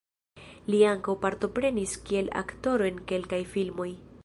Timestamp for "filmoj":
3.55-3.89